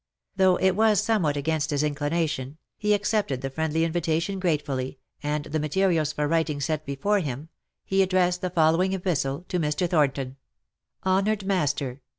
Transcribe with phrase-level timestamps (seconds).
[0.35, 5.45] Though it was somewhat against his inclination, he accepted the friendly invi tation gratefully, and
[5.45, 7.49] the materials for writing being set before him,
[7.85, 9.87] he addressed the following epistle to Mr.
[9.87, 10.37] Thornton:"
[11.05, 12.01] Honoured Master